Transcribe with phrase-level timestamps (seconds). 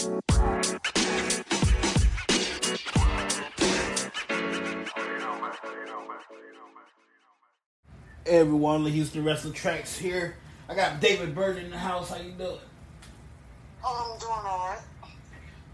[0.00, 0.08] Hey
[8.26, 10.36] everyone, the Houston Wrestling Tracks here.
[10.70, 12.08] I got David Bird in the house.
[12.08, 12.56] How you doing?
[13.84, 14.80] Oh, I'm doing alright.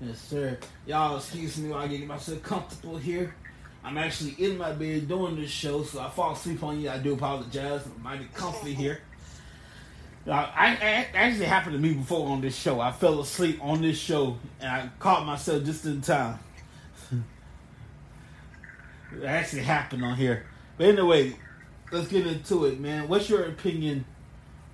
[0.01, 0.59] Yes, sir.
[0.87, 3.37] Y'all excuse me while I get myself comfortable here.
[3.85, 6.91] I'm actually in my bed doing this show, so I fall asleep on you.
[6.91, 7.83] I do apologize.
[7.87, 9.03] I'm mighty comfy here.
[10.27, 12.81] Uh, I, I, actually happened to me before on this show.
[12.81, 16.41] I fell asleep on this show, and I caught myself just in time.
[17.13, 17.23] it
[19.25, 20.47] actually happened on here.
[20.77, 21.37] But anyway,
[21.93, 23.07] let's get into it, man.
[23.07, 24.05] What's your opinion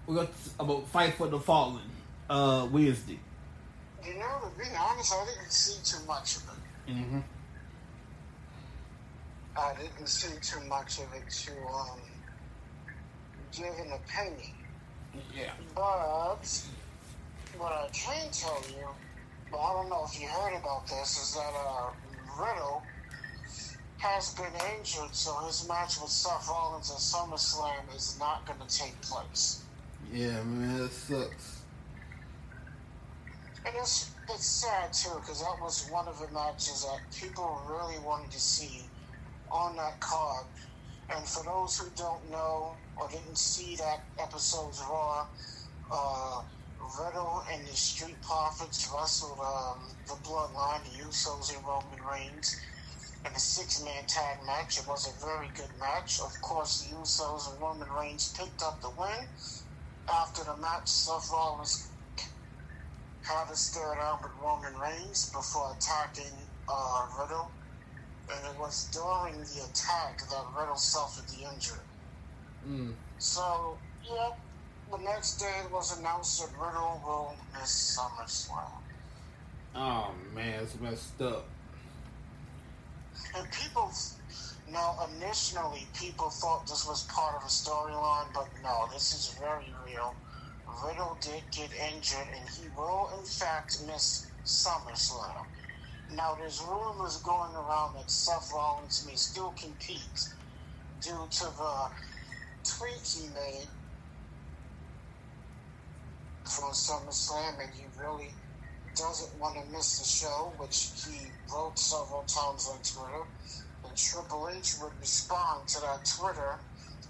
[0.08, 1.82] about Fight for the Fallen
[2.30, 3.20] uh, Wednesday?
[4.02, 6.92] You know, to be honest, I didn't see too much of it.
[6.92, 7.20] Mm-hmm.
[9.54, 12.00] I didn't see too much of it to um,
[13.52, 14.61] give an opinion.
[15.34, 15.52] Yeah.
[15.74, 16.64] But
[17.58, 18.86] what I can tell you,
[19.50, 21.90] but I don't know if you heard about this, is that uh,
[22.38, 22.82] Riddle
[23.98, 28.78] has been injured, so his match with Seth Rollins at SummerSlam is not going to
[28.78, 29.62] take place.
[30.12, 31.62] Yeah, man, that sucks.
[33.64, 37.98] And it's it's sad too because that was one of the matches that people really
[38.04, 38.82] wanted to see
[39.50, 40.46] on that card.
[41.16, 45.26] And for those who don't know or didn't see that episode's Raw,
[45.92, 46.40] uh,
[47.00, 52.56] Riddle and the Street Profits wrestled um, the Bloodline, the Usos and Roman Reigns,
[53.26, 54.78] in a six-man tag match.
[54.78, 56.18] It was a very good match.
[56.24, 59.28] Of course, the Usos and Roman Reigns picked up the win.
[60.10, 61.90] After the match, Seth Rollins
[63.22, 67.52] had to stare down with Roman Reigns before attacking uh, Riddle.
[68.34, 71.78] And it was during the attack that Riddle suffered the injury.
[72.68, 72.94] Mm.
[73.18, 74.30] So, yeah,
[74.90, 78.82] the next day it was announced that Riddle will miss SummerSlam.
[79.74, 81.46] Oh man, it's messed up.
[83.36, 83.90] And people,
[84.70, 89.72] now initially people thought this was part of a storyline, but no, this is very
[89.86, 90.14] real.
[90.84, 95.46] Riddle did get injured, and he will in fact miss SummerSlam.
[96.16, 100.28] Now, there's rumors going around that Seth Rollins may still compete
[101.00, 101.88] due to the
[102.64, 103.68] tweet he made
[106.44, 108.30] from SummerSlam, and he really
[108.94, 113.24] doesn't want to miss the show, which he wrote several times on Twitter.
[113.84, 116.58] And Triple H would respond to that Twitter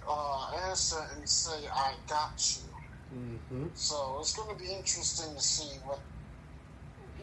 [0.08, 3.18] uh, answer and say, I got you.
[3.18, 3.66] Mm-hmm.
[3.74, 6.00] So it's going to be interesting to see what.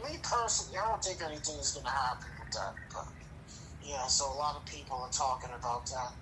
[0.03, 2.73] Me personally, I don't think anything is going to happen with that.
[2.93, 3.07] But
[3.83, 6.13] yeah, so a lot of people are talking about that.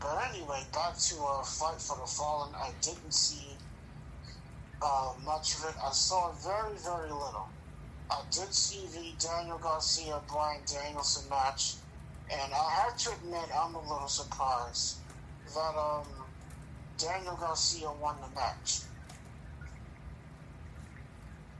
[0.00, 2.52] But anyway, back to uh, Fight for the Fallen.
[2.54, 3.56] I didn't see
[4.82, 5.76] uh, much of it.
[5.82, 7.48] I saw very, very little.
[8.10, 11.76] I did see the Daniel Garcia Bryan Danielson match,
[12.30, 14.98] and I have to admit I'm a little surprised
[15.54, 16.06] that um,
[16.98, 18.82] Daniel Garcia won the match.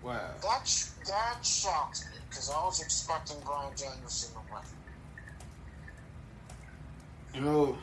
[0.06, 0.20] Wow.
[0.40, 4.62] That that shocked me because I was expecting Bryan Danielson to win.
[7.34, 7.78] You know,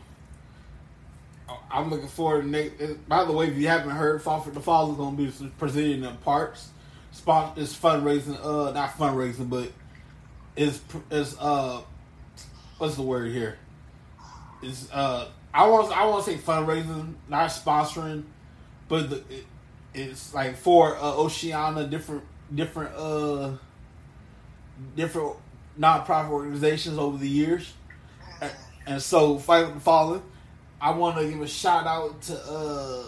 [1.69, 3.09] I'm looking forward to next.
[3.09, 5.51] By the way, if you haven't heard, Fall for the Fall is going to be
[5.57, 6.69] presenting in parts.
[7.12, 9.73] Spot is fundraising, uh, not fundraising, but
[10.56, 10.79] is
[11.12, 11.81] is uh,
[12.78, 13.57] what's the word here?
[14.62, 18.23] Is uh, I want I want to say fundraising, not sponsoring,
[18.88, 19.45] but the, it,
[19.93, 22.23] it's like for uh, Oceania, different
[22.53, 23.51] different uh,
[24.95, 25.35] different
[25.79, 27.73] nonprofit organizations over the years,
[28.85, 30.21] and, so Fight with the Fallen.
[30.81, 33.03] I want to give a shout out to uh,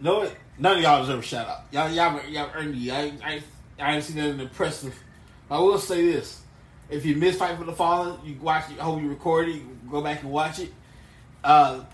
[0.00, 1.64] no, none of y'all deserve a shout out.
[1.70, 2.90] Y'all, y'all, y'all earned it.
[2.90, 3.42] I, I,
[3.78, 4.94] I ain't seen nothing impressive.
[5.50, 6.42] I will say this:
[6.90, 8.78] if you miss Fight for the Fallen, you watch it.
[8.78, 9.90] I hope you record it.
[9.90, 10.72] Go back and watch it.
[11.42, 11.84] Uh,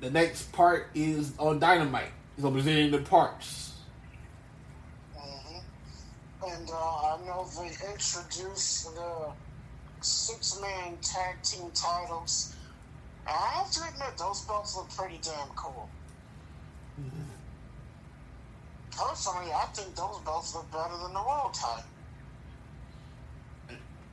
[0.00, 2.12] the next part is on Dynamite.
[2.40, 3.74] On presenting the parts.
[5.16, 6.50] Mm-hmm.
[6.50, 9.32] And uh, I know they introduced the
[10.00, 12.54] six-man tag team titles.
[13.26, 15.88] I have to admit, those belts look pretty damn cool.
[17.00, 17.22] Mm-hmm.
[18.90, 21.84] Personally, I think those belts look better than the world title.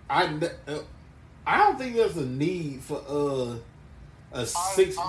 [0.09, 0.25] I,
[0.67, 0.79] uh,
[1.47, 3.57] I don't think there's a need for uh
[4.31, 4.97] a six.
[4.97, 5.01] I,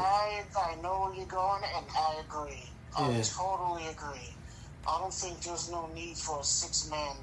[0.56, 2.64] I, I know where you're going, and I agree.
[2.96, 3.22] I yeah.
[3.22, 4.34] totally agree.
[4.88, 7.16] I don't think there's no need for a six man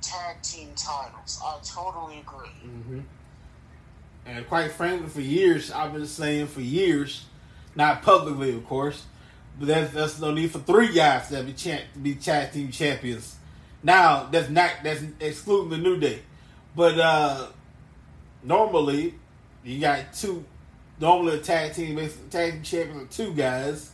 [0.00, 1.40] tag team titles.
[1.44, 2.48] I totally agree.
[2.64, 3.00] Mm-hmm.
[4.26, 7.24] And quite frankly, for years, I've been saying for years,
[7.74, 9.06] not publicly, of course,
[9.58, 12.70] but that's, there's no need for three guys to be champ, to be tag team
[12.70, 13.36] champions
[13.82, 16.20] Now that's not that's excluding the New Day,
[16.76, 17.48] but uh
[18.42, 19.14] normally
[19.64, 20.44] you got two.
[21.00, 21.96] Normally a tag team
[22.30, 23.92] tag team champions are two guys,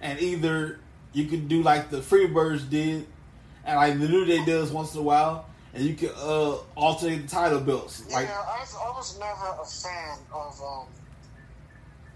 [0.00, 0.78] and either
[1.12, 3.06] you can do like the Freebirds did,
[3.64, 7.22] and like the New Day does once in a while, and you can uh alternate
[7.22, 8.04] the title belts.
[8.12, 10.86] Like yeah, I, I was never a fan of um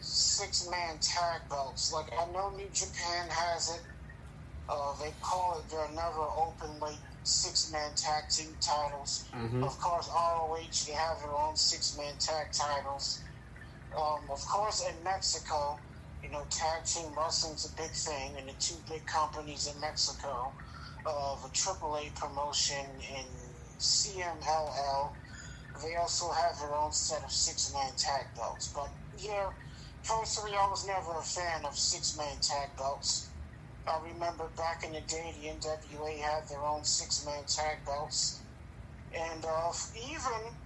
[0.00, 1.92] six man tag belts.
[1.92, 3.82] Like I know New Japan has it.
[4.68, 9.24] Uh, they call it their never open weight six man tag team titles.
[9.34, 9.62] Mhm.
[9.64, 13.20] Of course, ROH they have their own six man tag titles.
[13.96, 15.78] Um, of course, in Mexico,
[16.24, 20.52] you know, tag team wrestling's a big thing, and the two big companies in Mexico,
[21.04, 23.28] uh, the AAA promotion and
[23.78, 25.10] CMLL,
[25.82, 28.72] they also have their own set of six man tag belts.
[28.74, 28.88] But
[29.18, 29.48] yeah,
[30.08, 33.28] personally, I was never a fan of six man tag belts.
[33.86, 38.40] I remember back in the day, the NWA had their own six man tag belts,
[39.12, 39.72] and uh,
[40.08, 40.56] even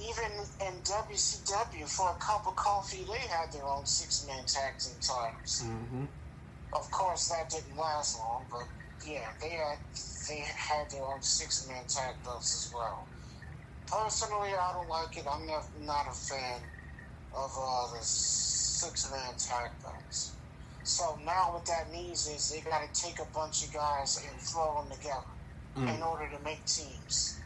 [0.00, 0.32] even
[0.66, 4.94] in WCW for a cup of coffee, they had their own six man tag team
[5.00, 5.62] titles.
[5.64, 6.08] Mhm.
[6.72, 8.68] Of course, that didn't last long, but
[9.04, 9.78] yeah, they had
[10.28, 13.08] they had their own six man tag belts as well.
[13.86, 15.26] Personally, I don't like it.
[15.26, 16.60] I'm not, not a fan
[17.32, 20.34] of uh, the six man tag belts.
[20.82, 24.40] So now what that means is they got to take a bunch of guys and
[24.40, 25.26] throw them together
[25.76, 25.96] Mm.
[25.96, 27.37] in order to make teams.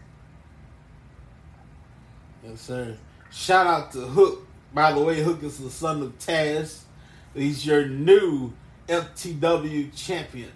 [2.43, 2.97] Yes, sir.
[3.31, 4.47] Shout out to Hook.
[4.75, 6.81] By the way, Hook is the son of Taz.
[7.35, 8.53] He's your new
[8.89, 10.51] FTW champion.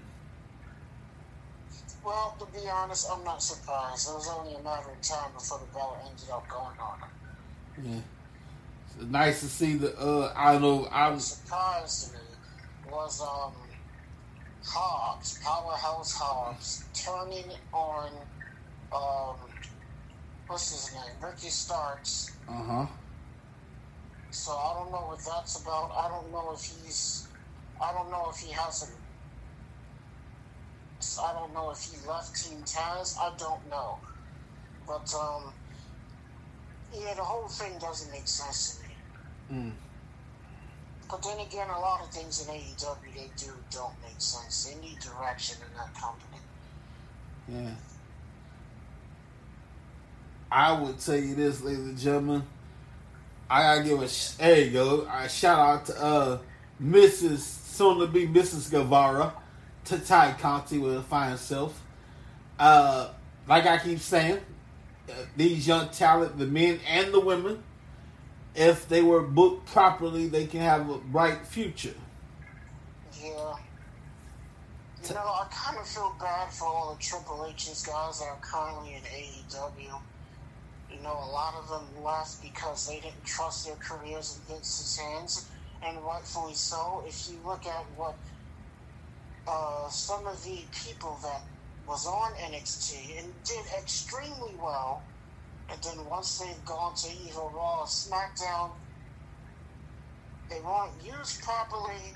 [2.05, 4.09] Well, to be honest, I'm not surprised.
[4.09, 6.99] It was only a matter of time before the belt ended up going on.
[7.85, 8.01] Yeah.
[8.99, 12.21] It's nice to see the uh I don't know I'm What surprised me
[12.91, 13.53] was um
[14.65, 18.11] Hobbs, Powerhouse Hobbs, turning on
[18.93, 19.46] um
[20.47, 21.15] what's his name?
[21.23, 22.33] Ricky Starks.
[22.49, 22.87] uh-huh.
[24.31, 25.93] So I don't know what that's about.
[25.97, 27.27] I don't know if he's
[27.83, 28.89] I don't know if he has a
[31.23, 33.17] I don't know if he left Team Taz.
[33.19, 33.99] I don't know.
[34.87, 35.53] But um
[36.93, 39.63] yeah, the whole thing doesn't make sense to me.
[39.63, 39.73] Mm.
[41.09, 44.65] But then again, a lot of things in AEW they do don't make sense.
[44.65, 46.43] They need direction in that company.
[47.49, 47.75] Yeah.
[50.51, 52.43] I would tell you this, ladies and gentlemen.
[53.49, 55.09] I gotta give a sh- you go.
[55.13, 56.39] A shout out to uh
[56.83, 57.39] Mrs.
[57.39, 58.71] soon to be Mrs.
[58.71, 59.33] Guevara,
[59.87, 61.81] to Tay Conti with a fine self.
[62.59, 63.11] Uh,
[63.49, 64.41] like I keep saying,
[65.09, 67.63] uh, these young talent, the men and the women,
[68.55, 71.95] if they were booked properly, they can have a bright future.
[73.23, 73.55] Yeah.
[75.09, 78.39] You know, I kind of feel bad for all the Triple H's guys that are
[78.41, 80.01] currently in AEW.
[80.91, 84.99] You know, a lot of them left because they didn't trust their careers in Vince's
[84.99, 85.49] hands,
[85.83, 87.03] and rightfully so.
[87.07, 88.17] If you look at what
[89.49, 91.43] uh, some of the people that
[91.89, 95.03] was on NXT and did extremely well,
[95.71, 98.71] and then once they've gone to either Raw or SmackDown,
[100.51, 102.15] they weren't used properly,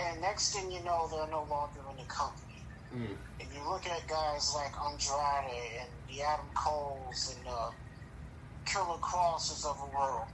[0.00, 2.49] and next thing you know, they're no longer in the company.
[2.94, 3.16] Mm.
[3.40, 7.70] And you look at guys like Andrade and the Adam Coles and uh,
[8.66, 10.26] Killer Krosses of the world.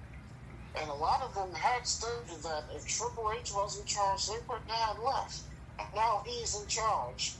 [0.78, 4.36] And a lot of them had stated that if Triple H was in charge, they
[4.48, 5.40] wouldn't have left.
[5.78, 7.34] And now he's in charge.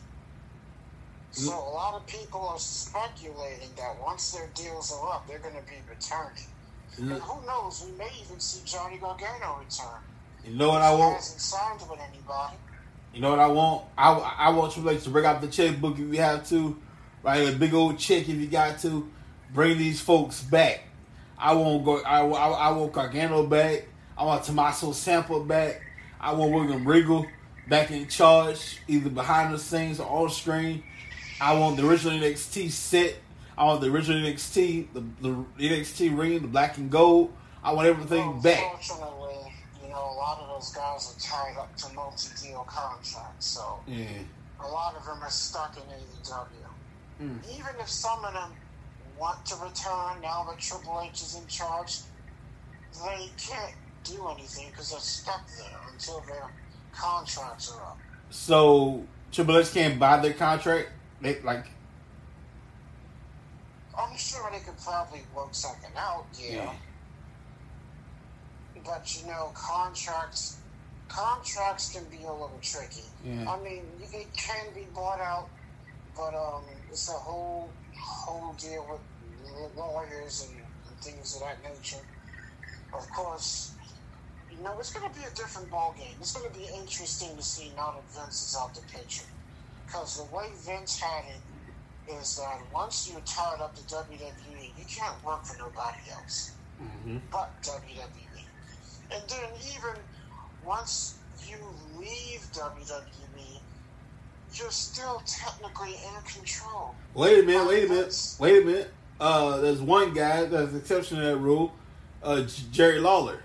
[1.32, 5.54] So a lot of people are speculating that once their deals are up, they're going
[5.54, 6.49] to be returning.
[6.99, 10.00] And who knows, we may even see Johnny Gargano return.
[10.44, 11.16] You know what I he want?
[11.16, 12.56] hasn't signed with anybody.
[13.16, 13.85] You know what I want?
[13.96, 16.76] I, I want Triple H to bring out the checkbook if you have to,
[17.23, 19.08] write a big old check if you got to.
[19.54, 20.82] Bring these folks back.
[21.38, 22.02] I want go.
[22.02, 23.87] I, I, I want Gargano back.
[24.18, 25.80] I want Tommaso Ciampa back.
[26.20, 27.25] I want William Regal
[27.70, 30.82] back in charge, either behind the scenes or on screen.
[31.40, 33.16] I want the original NXT set.
[33.56, 37.32] I want the original NXT, the, the NXT ring, the black and gold.
[37.64, 38.62] I want everything Well, back.
[38.62, 39.25] Unfortunately, you know, a
[40.26, 44.06] lot of those guys are tied up to multi-deal contracts, so Yeah.
[44.61, 46.66] a lot of them are stuck in AEW.
[47.21, 47.49] Mm.
[47.49, 48.52] Even if some of them
[49.16, 52.00] want to return now that Triple H is in charge,
[53.04, 56.50] they can't do anything because they're stuck there until their
[56.92, 57.99] contracts are up.
[58.30, 60.90] So Triple H can't buy their contract.
[61.21, 61.66] They like
[63.97, 66.75] I'm sure they could probably work something out, yeah.
[68.86, 70.58] But you know, contracts
[71.08, 73.04] contracts can be a little tricky.
[73.24, 73.50] Yeah.
[73.50, 75.48] I mean, it can be bought out,
[76.16, 79.00] but um, it's a whole whole deal with
[79.76, 82.02] lawyers and, and things of that nature.
[82.94, 83.72] Of course,
[84.50, 86.14] you know it's going to be a different ball game.
[86.20, 89.26] It's going to be interesting to see now that Vince is out the picture,
[89.86, 94.84] because the way Vince had it is that once you're tied up the WWE, you
[94.88, 97.16] can't work for nobody else Mm-hmm.
[97.32, 98.35] but WWE.
[99.12, 99.94] And then even
[100.64, 101.56] once you
[101.98, 103.60] leave WWE,
[104.54, 106.94] you're still technically in control.
[107.14, 108.90] Wait a minute, wait a minute, wait a minute.
[109.20, 111.72] Uh, there's one guy that's an exception to that rule,
[112.22, 113.40] uh, Jerry Lawler.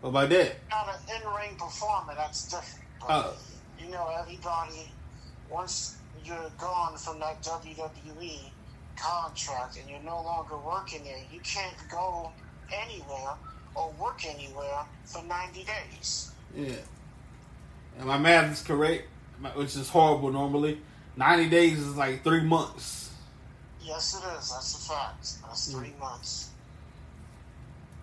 [0.00, 0.56] What about that?
[0.70, 2.84] Not an in-ring performer, that's different.
[3.00, 3.34] But, Oh.
[3.78, 4.90] you know, everybody,
[5.48, 8.50] once you're gone from that WWE
[8.96, 12.30] contract and you're no longer working there, you can't go
[12.72, 13.34] anywhere
[13.74, 16.32] or work anywhere for 90 days.
[16.54, 16.72] Yeah.
[17.98, 19.08] And my math is correct,
[19.54, 20.80] which is horrible normally.
[21.16, 23.10] 90 days is like three months.
[23.82, 24.50] Yes, it is.
[24.50, 25.42] That's a fact.
[25.42, 25.78] That's mm.
[25.78, 26.50] three months.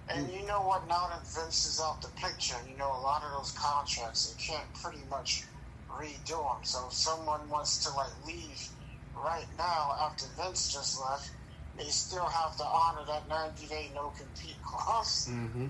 [0.09, 0.39] And mm.
[0.39, 0.87] you know what?
[0.87, 4.43] Now that Vince is out the picture, you know a lot of those contracts they
[4.43, 5.43] can't pretty much
[5.89, 6.63] redo them.
[6.63, 8.69] So if someone wants to like leave
[9.23, 11.31] right now after Vince just left,
[11.77, 15.29] they still have to honor that 90 day no compete clause.
[15.31, 15.67] Mm-hmm.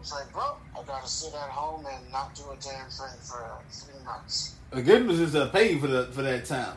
[0.00, 3.48] It's like, bro, I gotta sit at home and not do a damn thing for
[3.70, 4.54] three months.
[4.70, 6.76] The good news is they're paying for the for that time.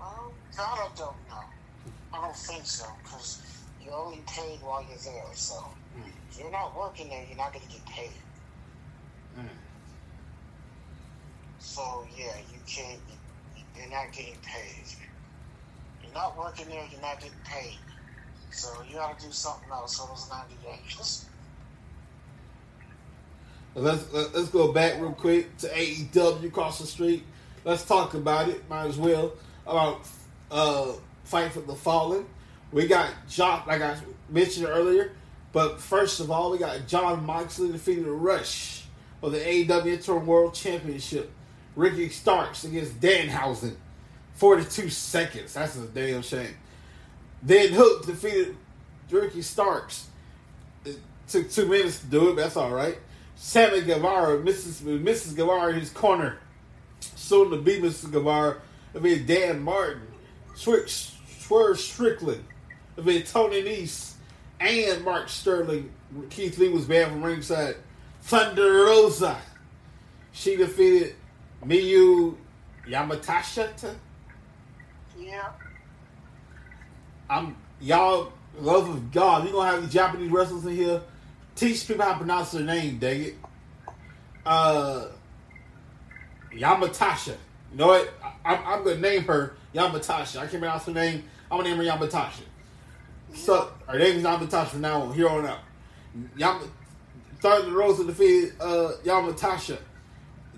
[0.00, 1.44] Um, that I don't know.
[2.12, 3.42] I don't think so, because
[3.84, 5.24] you're only paid while you're there.
[5.34, 5.64] So
[6.30, 8.10] if you're not working there, you're not going to get paid.
[9.38, 9.48] Mm.
[11.64, 13.00] So yeah, you can't.
[13.76, 14.84] You're not getting paid.
[16.02, 16.84] You're not working there.
[16.92, 17.78] You're not getting paid.
[18.50, 21.26] So you got to do something else for those ninety days.
[23.74, 27.24] Let's let's go back real quick to AEW across the street.
[27.64, 28.68] Let's talk about it.
[28.68, 29.32] Might as well
[29.66, 30.06] about
[30.50, 30.92] uh,
[31.24, 32.26] fight for the fallen.
[32.70, 33.96] We got John, like I
[34.28, 35.12] mentioned earlier.
[35.52, 38.82] But first of all, we got Jon Moxley defeated Rush
[39.20, 41.30] for the AEW Interim World Championship.
[41.76, 43.76] Ricky Starks against Danhausen,
[44.34, 45.54] forty-two seconds.
[45.54, 46.56] That's a damn shame.
[47.42, 48.56] Then Hook defeated
[49.10, 50.08] Ricky Starks.
[50.84, 52.98] It took two minutes to do it, that's all right.
[53.36, 54.82] Sammy Guevara, Mrs.
[54.82, 55.36] Mrs.
[55.36, 56.38] Guevara in his corner.
[57.00, 58.10] Soon to be Mrs.
[58.12, 58.60] Guevara.
[58.94, 60.02] I mean, Dante Martin,
[60.54, 62.44] Swerve, Swerve Strickland,
[62.96, 64.14] I mean, Tony Nese,
[64.60, 65.90] and Mark Sterling.
[66.30, 67.76] Keith Lee was banned from ringside.
[68.22, 69.36] Thunder Rosa.
[70.32, 71.16] She defeated
[71.64, 72.36] Miyu
[72.86, 73.94] Yamatasha.
[75.18, 75.50] Yeah.
[77.28, 79.46] I'm y'all love of God.
[79.46, 81.02] You gonna have these Japanese wrestlers in here?
[81.56, 83.34] Teach people how to pronounce their name, dang it.
[84.44, 85.06] Uh,
[86.52, 87.36] Yamatasha.
[87.72, 88.12] You know what?
[88.22, 90.36] I, I'm, I'm gonna name her Yamatasha.
[90.36, 91.24] I can't pronounce her name.
[91.50, 92.42] I'm gonna name her Yamatasha.
[93.34, 95.60] So her name is Yamatasha from now on, here on out.
[96.36, 96.68] Yama,
[97.40, 99.78] Thunder Rosa defeated uh, Yamatasha.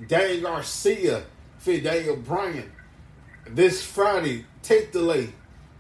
[0.09, 1.25] Daniel Garcia
[1.59, 2.71] defeated Daniel Bryan.
[3.49, 5.29] This Friday, take delay.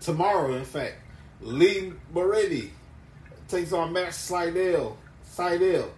[0.01, 0.95] Tomorrow, in fact,
[1.41, 2.73] Lee Moriarty
[3.49, 4.97] takes on Matt Slidell.
[5.25, 5.91] Slidell.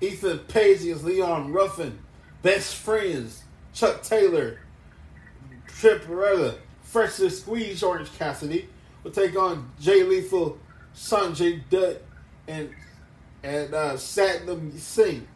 [0.00, 1.98] Ethan Page against Leon Ruffin.
[2.42, 3.42] Best friends.
[3.72, 4.60] Chuck Taylor.
[5.68, 6.56] Trent Beretta.
[6.82, 8.68] Freshly squeezed Orange Cassidy
[9.06, 10.58] will take on Jay Lethal,
[10.94, 12.02] Sonjay Dutt,
[12.48, 12.70] and
[13.42, 15.26] and uh, Satnam Singh.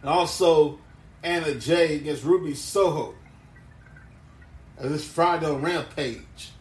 [0.00, 0.78] And also
[1.22, 3.14] Anna Jay against Ruby Soho.
[4.78, 6.52] And this Friday on Rampage.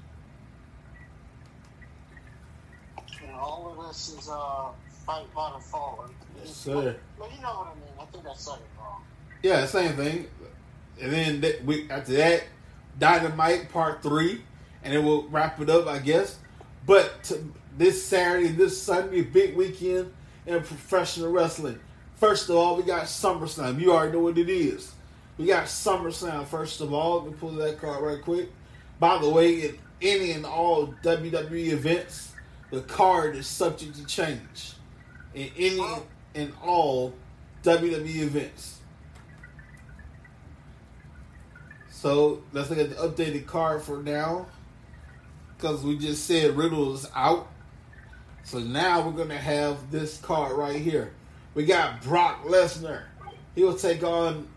[3.22, 4.70] And all of this is uh,
[5.06, 6.10] fight by the fallen.
[6.44, 6.96] Yes, sir.
[7.20, 7.94] But you know what I mean.
[8.00, 9.04] I think I said it wrong.
[9.44, 10.28] Yeah, same thing.
[11.00, 12.44] And then that week after that,
[12.98, 14.42] Dynamite Part Three,
[14.84, 16.40] and then we'll wrap it up, I guess.
[16.88, 20.12] But to, this Saturday, this Sunday, big weekend
[20.48, 21.80] in professional wrestling.
[22.18, 23.80] First of all, we got SummerSlam.
[23.80, 24.92] You already know what it is.
[25.38, 26.48] We got SummerSlam.
[26.48, 28.52] First of all, let me pull that card right quick.
[29.00, 32.34] By the way, in any and all WWE events,
[32.72, 34.74] the card is subject to change.
[35.36, 36.04] In any oh.
[36.34, 37.14] and all
[37.62, 38.80] WWE events.
[41.92, 44.48] So let's look at the updated card for now.
[45.56, 47.48] Because we just said Riddle is out.
[48.44, 51.12] So now we're going to have this card right here.
[51.58, 53.06] We got Brock Lesnar.
[53.56, 54.48] He will take on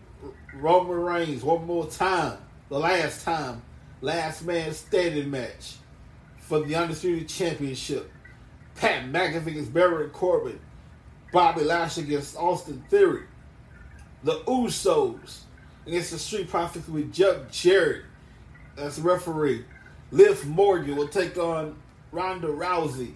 [0.53, 2.37] Roman Reigns one more time.
[2.69, 3.63] The last time.
[4.01, 5.77] Last man standing match.
[6.37, 8.11] For the Undisputed Championship.
[8.75, 10.59] Pat McAfee against Baron Corbin.
[11.33, 13.23] Bobby Lashley against Austin Theory.
[14.23, 15.39] The Usos
[15.87, 18.05] against the Street Profits with Chuck Jarrett
[18.77, 19.65] as referee.
[20.11, 21.81] Liv Morgan will take on
[22.11, 23.13] Ronda Rousey.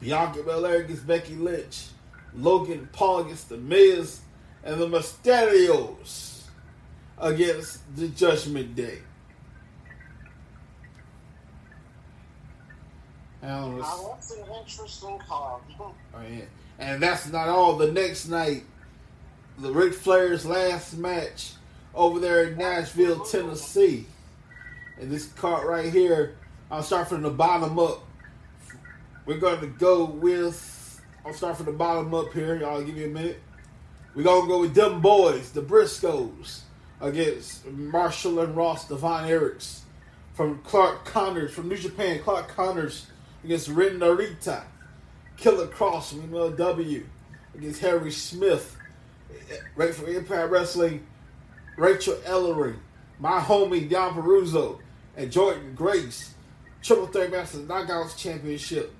[0.00, 1.88] Bianca Belair against Becky Lynch.
[2.34, 4.20] Logan Paul against The Miz.
[4.64, 6.42] And the Mysterios
[7.16, 8.98] against the Judgment Day.
[13.40, 15.62] Now, that's an interesting card.
[15.80, 15.94] Oh,
[16.28, 16.44] yeah.
[16.78, 17.76] And that's not all.
[17.76, 18.64] The next night,
[19.58, 21.52] the Ric Flair's last match
[21.94, 24.06] over there in Nashville, Tennessee.
[25.00, 26.36] And this card right here,
[26.70, 28.04] I'll start from the bottom up.
[29.24, 30.67] We're going to go with,
[31.28, 32.56] I'll start from the bottom up here.
[32.56, 33.38] Y'all give me a minute.
[34.14, 36.60] We're going to go with them boys, the Briscoes,
[37.02, 39.80] against Marshall and Ross, the Von Erichs.
[40.32, 43.08] From Clark Connors, from New Japan, Clark Connors
[43.44, 44.62] against Ren Narita.
[45.36, 47.04] Killer Kross from MLW
[47.54, 48.78] against Harry Smith.
[49.76, 51.06] Right from Impact Wrestling,
[51.76, 52.78] Rachael Ellering.
[53.18, 54.78] My homie, Deonna Purrazzo.
[55.14, 56.32] And Jordynne Grace.
[56.80, 58.94] Triple Threat Masters Knockouts Championship.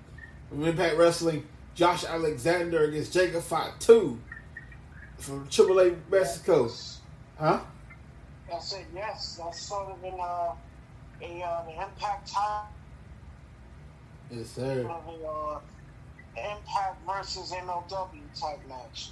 [0.50, 1.46] From Impact Wrestling,
[1.78, 4.18] Josh Alexander against Jacob Fatu.
[5.16, 6.68] From Triple A Mexico.
[7.38, 7.60] Huh?
[8.52, 9.38] I said yes.
[9.40, 10.54] That's sort of in uh,
[11.22, 12.66] a uh, the Impact time.
[14.28, 14.82] Yes, sir.
[14.82, 15.60] Sort of a, uh,
[16.36, 19.10] Impact versus MLW type match.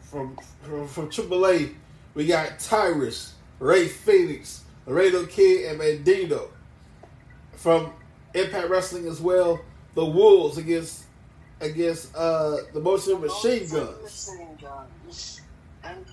[0.00, 1.74] From from, from AAA,
[2.14, 6.48] we got Tyrus, Rey Fenix, Laredo Kid, and Bandido.
[7.56, 7.92] From
[8.32, 9.60] Impact Wrestling as well,
[9.94, 11.05] the Wolves against
[11.60, 14.30] against uh the Motion Machine Guns.
[14.60, 15.40] Guns.
[15.84, 16.04] And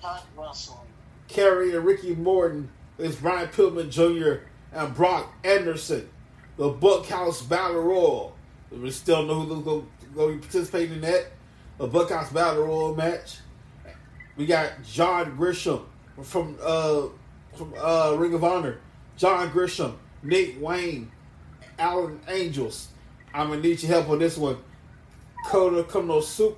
[1.84, 4.44] Ricky Morton is Brian Pillman Jr.
[4.72, 6.08] and Brock Anderson.
[6.56, 8.36] The Buckhouse Battle Royal.
[8.70, 11.26] We still know who's going to be participating in that.
[11.78, 13.38] The Buckhouse Battle Royal match.
[14.36, 15.86] We got John Gresham
[16.22, 17.06] from uh
[17.56, 18.78] from uh Ring of Honor.
[19.16, 21.10] John Gresham, Nick Wayne,
[21.78, 22.88] Alan Angels.
[23.32, 24.58] I'm gonna need your help on this one.
[25.44, 26.56] Kota Konosuke.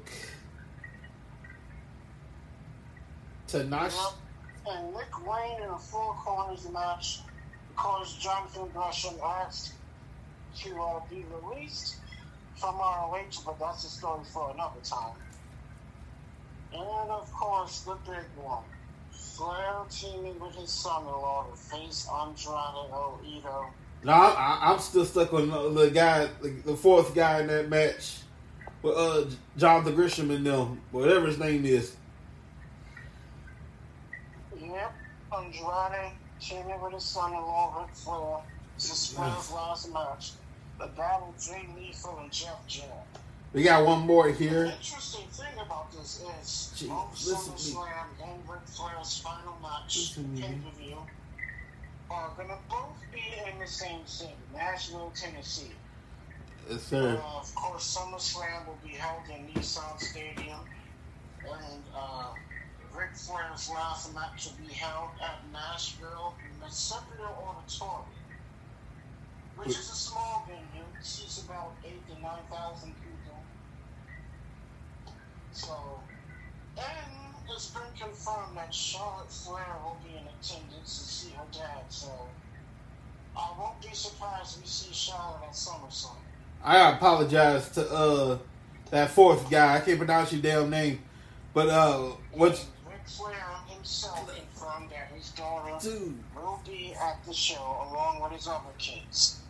[3.49, 3.95] Tanash.
[3.95, 4.75] Yep.
[4.75, 7.21] And Nick Wayne in the four corners match
[7.69, 9.75] because Jonathan Gresham asked
[10.59, 11.97] to uh, be released
[12.57, 15.15] from ROH, but that's a story for another time.
[16.73, 18.65] And of course, the big one.
[19.11, 23.67] Flair teaming with his son-in-law to face Andrade El Ito.
[24.05, 26.29] No, I, I'm still stuck on the, guy,
[26.65, 28.21] the fourth guy in that match
[28.87, 29.25] with uh
[29.57, 31.97] Jonathan Gresham and them, whatever his name is.
[34.59, 34.95] Yep,
[35.37, 38.39] Andrade teaming with his son-in-law Ric Flair.
[38.77, 40.33] This is Flair's last match.
[40.79, 42.91] The battle Jay Lethal and Jeff Jarrett.
[43.53, 44.65] We got one more here.
[44.65, 47.15] The interesting thing about this is Gee, both.
[47.15, 47.87] SummerSlam
[48.23, 50.43] and Ric Flair's final match Listen to me.
[50.43, 50.99] pay-per-view
[52.11, 55.73] are going to both be in the same city, Nashville, Tennessee.
[56.69, 57.23] Yes, sir.
[57.23, 60.59] Uh, of course, SummerSlam will be held in Nissan Stadium,
[61.45, 62.31] and uh,
[62.93, 68.09] Ric Flair's last match will be held at Nashville Municipal Auditorium,
[69.57, 70.85] which is a small venue.
[70.99, 73.39] It seats about eight to nine thousand people.
[75.53, 76.01] So,
[76.77, 77.13] and
[77.49, 81.85] it's been confirmed that Charlotte Flair will be in attendance to see her dad.
[81.91, 82.11] So,
[83.37, 86.26] I won't be surprised if we see Charlotte at SummerSlam.
[86.67, 88.39] I apologize to uh
[88.91, 89.77] that fourth guy.
[89.77, 91.01] I can't pronounce your damn name,
[91.55, 91.99] but uh,
[92.33, 92.51] what?
[92.89, 93.35] Ric Flair
[93.69, 98.61] himself confirmed that his daughter Dude, will be at the show along with his other
[98.79, 99.41] kids.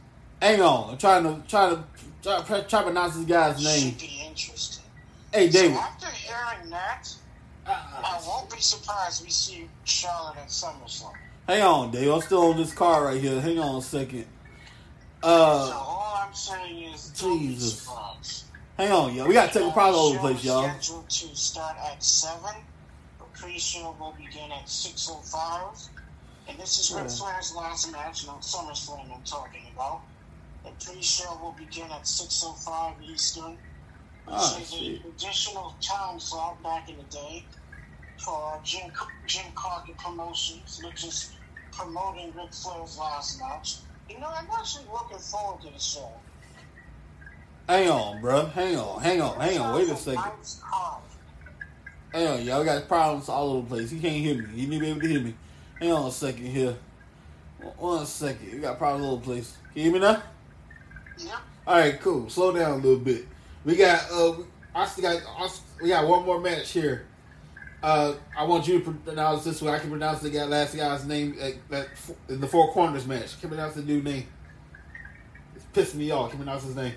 [0.40, 0.90] hang on.
[0.90, 1.84] I'm trying to try to
[2.22, 3.90] try, try, try to pronounce this guy's name.
[3.92, 4.84] Should be interesting.
[5.32, 5.74] Hey, David.
[5.76, 7.08] So after hearing that,
[7.66, 11.12] I Uh, won't be surprised we see Charlotte at SummerSlam.
[11.46, 12.10] hang on, Dave.
[12.12, 13.40] I'm still on this car right here.
[13.40, 14.26] Hang on a second.
[15.22, 17.88] Uh, all I'm saying is, Jesus.
[18.76, 19.28] hang on, y'all.
[19.28, 20.68] We got to take a problem over the place, y'all.
[20.68, 22.64] Scheduled to start at seven.
[23.20, 25.76] The pre-show will begin at six oh five.
[26.48, 27.08] And this is Ric.
[27.08, 30.02] Flair's last match, not SummerSlam I'm talking about.
[30.64, 33.58] The pre-show will begin at six oh five Eastern.
[34.26, 35.04] Ah, This is shit.
[35.04, 37.46] an additional time slot back in the day
[38.18, 38.90] for Jim
[39.28, 41.32] Jim Crockett Promotions, which is
[41.70, 43.85] promoting Ric Flair's last match.
[44.08, 46.10] You know, I'm actually looking forward to the show.
[47.68, 48.46] Hang on, bro.
[48.46, 49.74] Hang on, hang on, hang on.
[49.74, 50.22] Wait a second.
[52.12, 52.64] Hang on, y'all.
[52.64, 53.90] Got problems all over the place.
[53.90, 54.46] He can't hear me.
[54.54, 55.34] He need to be able to hear me.
[55.80, 56.76] Hang on a second here.
[57.78, 58.52] One second.
[58.52, 59.56] We got problems all over the place.
[59.72, 60.22] Can you hear me now?
[61.18, 61.34] Yep.
[61.66, 62.30] All right, cool.
[62.30, 63.26] Slow down a little bit.
[63.64, 64.34] We got uh,
[64.74, 65.48] I still got I,
[65.82, 67.06] we got one more match here.
[67.86, 69.70] Uh, I want you to pronounce this way.
[69.72, 71.86] I can pronounce the guy, last guy's name uh, that
[72.28, 73.36] in the four corners match.
[73.36, 74.26] I can pronounce the dude name.
[75.54, 76.26] It's pissing me off.
[76.26, 76.94] I can pronounce his name.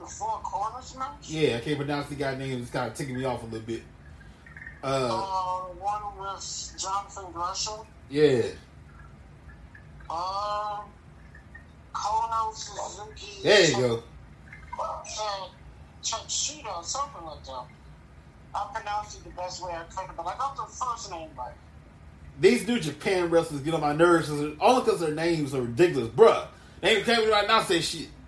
[0.00, 1.28] The four corners match.
[1.28, 2.62] Yeah, I can't pronounce the guy's name.
[2.62, 3.82] It's kind of ticking me off a little bit.
[4.82, 7.80] Uh, Uh, one with Jonathan Gresham.
[8.08, 8.42] yeah.
[10.08, 10.88] Um,
[11.92, 13.42] Kono Suzuki.
[13.42, 14.02] There you go.
[14.80, 15.02] Uh,
[16.02, 17.66] Tetsuda, something like that.
[18.54, 21.52] I pronounced it the best way I could, but I got the first name right.
[22.40, 26.46] These New Japan wrestlers get on my nerves only because their names are ridiculous, bruh.
[26.80, 28.08] They ain't can't right now say shit.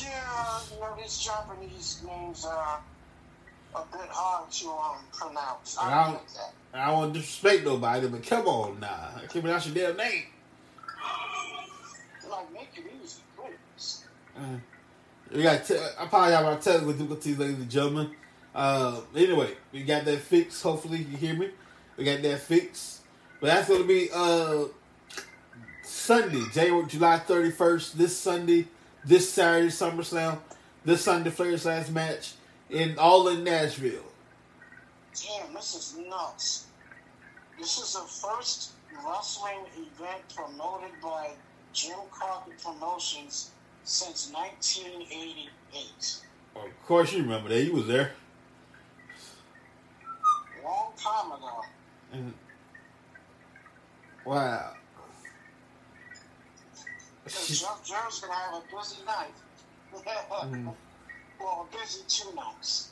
[0.00, 2.80] Yeah, you know, these Japanese names are
[3.74, 5.78] a bit hard to um, pronounce.
[5.78, 6.12] I Wow.
[6.12, 6.78] get that.
[6.78, 9.10] I don't want disrespect nobody, but come on now.
[9.16, 10.24] I can't pronounce your damn name.
[12.30, 14.04] Like, make it easy, please.
[14.36, 14.40] Uh,
[15.32, 15.64] we got.
[15.64, 18.10] Te- I probably have our technical difficulties, ladies and gentlemen.
[18.54, 20.62] Uh, anyway, we got that fixed.
[20.62, 21.50] Hopefully, you hear me.
[21.96, 23.02] We got that fixed.
[23.40, 24.64] But that's going to be uh,
[25.82, 27.98] Sunday, January, July thirty first.
[27.98, 28.68] This Sunday,
[29.04, 30.38] this Saturday, SummerSlam.
[30.84, 32.34] This Sunday, Flair's last match
[32.70, 34.02] in all in Nashville.
[35.14, 36.66] Damn, this is nuts.
[37.58, 38.72] This is the first
[39.04, 41.30] wrestling event promoted by
[41.72, 43.50] Jim Crockett Promotions
[43.86, 46.18] since 1988.
[46.56, 47.62] Of course, you remember that.
[47.62, 48.12] You was there.
[50.62, 51.62] Long time ago.
[52.12, 52.34] And-
[54.24, 54.74] wow.
[57.26, 59.32] Jeff going to have a busy night.
[59.94, 60.74] Mm.
[61.40, 62.90] well, a busy two nights.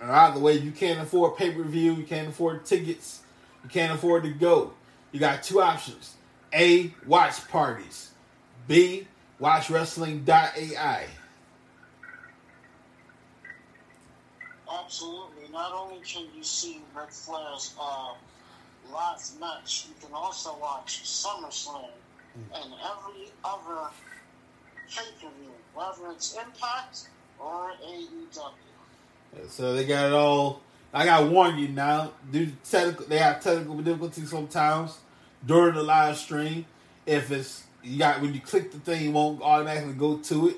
[0.00, 3.22] And either way, you can't afford pay per view, you can't afford tickets,
[3.62, 4.74] you can't afford to go.
[5.12, 6.16] You got two options:
[6.52, 8.10] A, watch parties;
[8.66, 9.06] B,
[9.38, 11.06] watch wrestling.ai.
[14.84, 15.48] Absolutely.
[15.52, 18.12] Not only can you see Ric Flair's uh,
[18.92, 21.88] live match, you can also watch SummerSlam
[22.54, 23.88] and every other
[24.88, 29.48] pay per view, whether it's Impact or AEW.
[29.48, 30.60] So they got it all.
[30.92, 32.12] I got to warn you now.
[32.68, 34.98] Technical, they have technical difficulties sometimes
[35.44, 36.64] during the live stream.
[37.04, 40.56] If it's you got when you click the thing, it won't automatically go to it.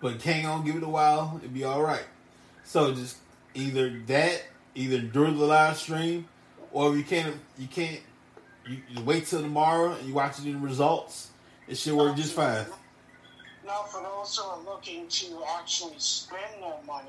[0.00, 2.04] But hang on, give it a while, it'll be all right.
[2.64, 3.16] So just
[3.54, 4.42] either that,
[4.74, 6.28] either during the live stream,
[6.70, 8.00] or if you can't, you can't.
[8.68, 11.30] You, you wait till tomorrow and you watch it in the results.
[11.66, 12.66] It should work just fine.
[13.64, 15.26] Now, for those who are looking to
[15.58, 17.08] actually spend their money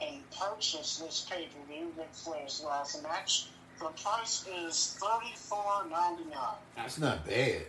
[0.00, 3.46] and purchase this pay per view, Ric Flair's last match,
[3.80, 7.62] the price is thirty four ninety nine, That's not bad.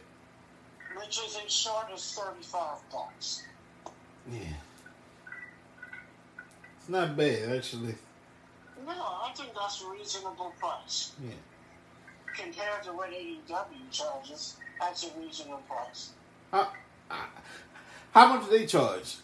[0.98, 3.44] Which is as short as thirty five bucks.
[4.32, 4.40] Yeah,
[6.80, 7.96] it's not bad actually.
[8.86, 11.34] No, I think that's a reasonable price Yeah.
[12.36, 14.56] compared to what AEW charges.
[14.80, 16.10] That's a reasonable price.
[16.52, 16.70] How,
[18.12, 19.18] how much do they charge?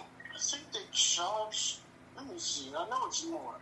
[0.00, 1.78] I think they charge.
[2.16, 2.70] Let me see.
[2.76, 3.54] I know it's more.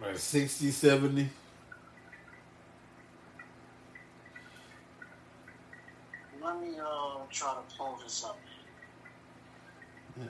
[0.00, 1.28] Like 60, 70.
[6.46, 8.38] Let me uh, try to pull this up.
[10.16, 10.26] Yeah.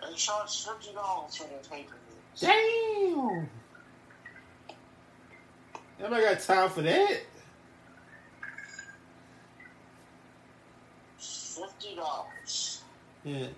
[0.00, 1.96] They charge fifty dollars for their pay per.
[2.40, 3.48] Damn!
[6.00, 7.20] Nobody got time for that.
[11.18, 12.82] Fifty dollars.
[13.22, 13.48] Yeah.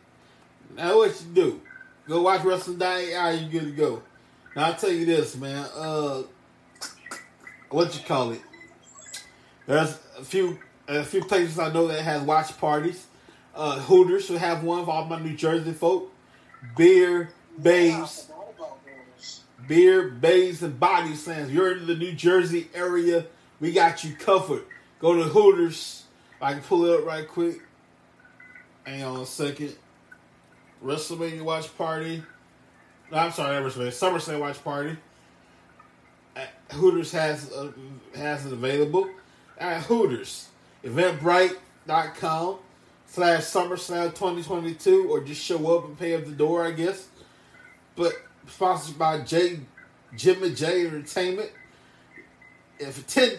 [0.77, 1.61] Now what you do?
[2.09, 4.03] Go watch Wrestling.ai, you good to go.
[4.57, 5.65] Now I'll tell you this, man.
[5.77, 6.23] Uh
[7.71, 8.43] what you call it?
[9.67, 13.07] There's a few a few places I know that has watch parties.
[13.55, 16.13] Uh Hooters will have one for all my New Jersey folk.
[16.77, 18.31] Beer, babes,
[19.67, 21.53] beer, babes, and body slams.
[21.53, 23.27] You're in the New Jersey area,
[23.61, 24.65] we got you covered.
[25.01, 26.05] Go to Hooters.
[26.41, 27.61] I can pull it up right quick.
[28.85, 29.77] Hang on a second.
[30.85, 32.23] WrestleMania watch party.
[33.11, 33.89] No, I'm sorry, not WrestleMania.
[33.89, 34.97] SummerSlam watch party.
[36.37, 37.73] Uh, Hooters has uh,
[38.15, 39.09] has it available
[39.59, 40.49] at Hooters.
[40.85, 42.59] Eventbrite.com
[43.07, 47.09] slash SummerSlam 2022 or just show up and pay up the door, I guess.
[47.97, 48.13] But
[48.47, 49.61] sponsored by J
[50.17, 51.51] Jim and J Entertainment.
[52.79, 53.33] If ten,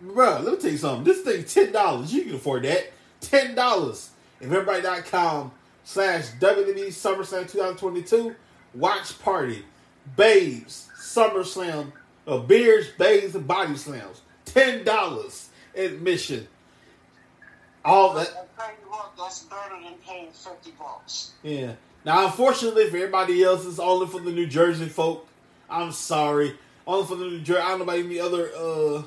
[0.00, 1.04] bro, let me tell you something.
[1.04, 2.12] This thing ten dollars.
[2.12, 2.92] You can afford that.
[3.20, 4.10] Ten dollars.
[4.40, 5.52] Eventbrite.com
[5.84, 8.34] slash WWE SummerSlam 2022
[8.74, 9.64] watch party,
[10.16, 11.92] babes, SummerSlam,
[12.26, 14.22] uh, beers, babes, and body slams.
[14.44, 16.48] Ten dollars admission.
[17.84, 18.28] All that.
[18.28, 21.32] I'll tell you what, that's better than paying fifty bucks.
[21.42, 21.72] Yeah.
[22.04, 25.26] Now, unfortunately for everybody else, it's only for the New Jersey folk.
[25.70, 26.56] I'm sorry.
[26.86, 27.60] Only for the New Jersey.
[27.60, 29.02] I don't know about any other uh,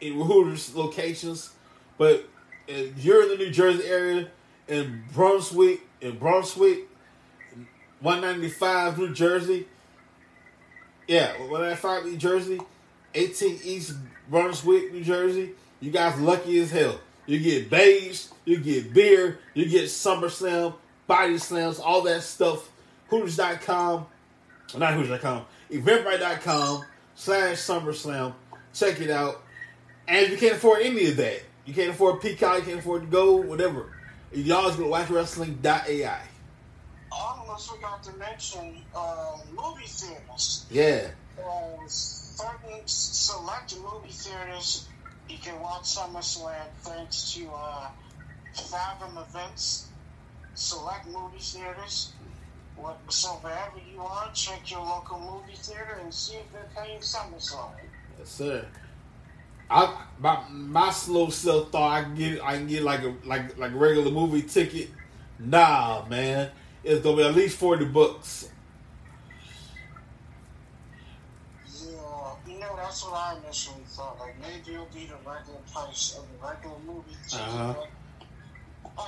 [0.00, 1.50] in Hooters locations,
[1.98, 2.26] but
[2.66, 4.28] if you're in the New Jersey area,
[4.68, 6.88] in Brunswick, in Brunswick,
[8.00, 9.66] 195 New Jersey,
[11.06, 12.60] yeah, 195 New Jersey,
[13.14, 13.94] 18 East
[14.28, 17.00] Brunswick, New Jersey, you guys lucky as hell.
[17.26, 20.74] You get beige, you get beer, you get SummerSlam,
[21.06, 22.70] body slams, all that stuff.
[23.08, 24.06] Hooters.com,
[24.76, 28.34] not Hooters.com, Eventbrite.com slash SummerSlam.
[28.72, 29.42] Check it out.
[30.08, 33.02] And if you can't afford any of that, you can't afford Peacock, you can't afford
[33.02, 33.92] to go, whatever.
[34.32, 36.20] You always go to watchwrestling.ai.
[37.12, 40.66] Almost forgot to mention uh, movie theaters.
[40.70, 41.08] Yeah.
[41.38, 44.88] Uh, certain select movie theaters
[45.30, 47.88] you can watch SummerSlam thanks to uh,
[48.54, 49.88] Fathom Events.
[50.54, 52.12] Select movie theaters.
[53.08, 57.70] So wherever you are, check your local movie theater and see if they're playing SummerSlam.
[58.18, 58.66] Yes, sir.
[59.70, 63.56] I my my slow self thought I can get I can get like a like
[63.56, 64.88] like regular movie ticket.
[65.38, 66.50] Nah, man,
[66.82, 68.48] it's gonna be at least forty bucks.
[71.68, 74.18] Yeah, you know that's what I initially thought.
[74.18, 77.16] Like maybe it'll be the regular price of the regular movie.
[77.32, 77.74] Uh-huh.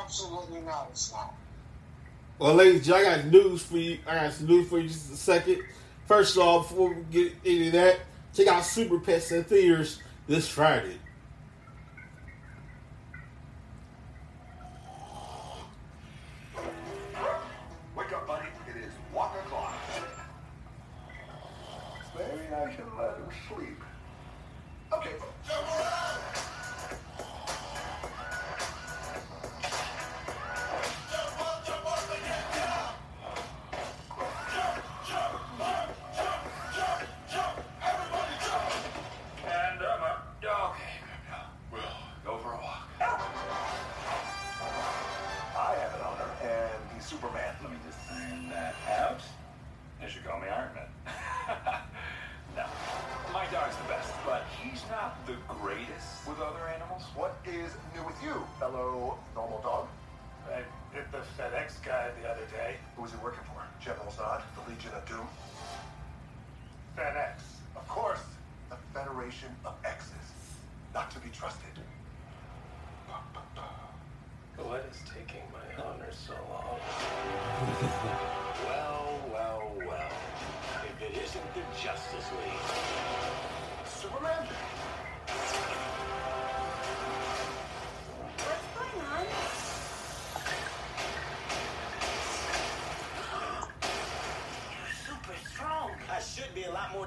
[0.05, 0.87] Absolutely not.
[0.93, 1.35] It's not.
[2.39, 3.99] Well, ladies, I got news for you.
[4.07, 5.63] I got some news for you just a second.
[6.07, 8.01] First of all, before we get into that,
[8.33, 10.99] check out Super Pets in theaters this Friday.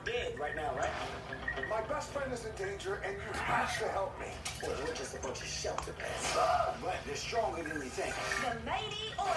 [0.05, 0.89] Be a lot more dead right now, right?
[1.69, 4.27] My best friend is in danger, and you have to help me.
[4.61, 6.35] Well, we're just a bunch of shelter pets.
[6.37, 6.75] Ah!
[6.81, 8.13] But they're stronger than we think.
[8.43, 9.25] The mighty oil.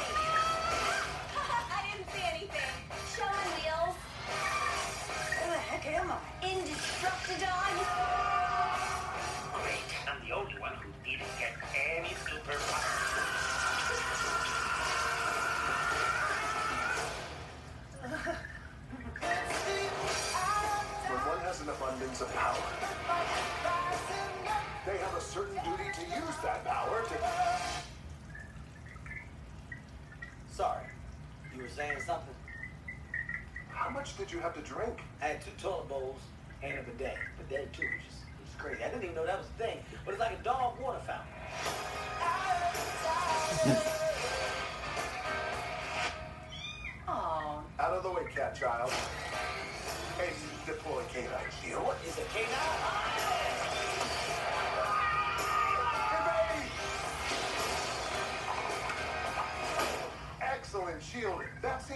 [1.70, 2.50] I didn't see anything.
[3.16, 3.96] Showing wheels.
[5.38, 6.18] Where the heck am I?
[6.44, 7.67] Indestructidon.
[22.20, 22.54] An abundance of power,
[24.86, 27.14] they have a certain duty to use that power to.
[30.50, 30.84] Sorry.
[31.54, 32.34] You were saying something?
[33.68, 35.00] How much did you have to drink?
[35.22, 36.20] I had two toilet bowls
[36.62, 37.18] and a bidet.
[37.38, 38.82] Bidet too, which is, which is crazy.
[38.82, 39.78] I didn't even know that was a thing.
[40.04, 40.57] But it's like a dog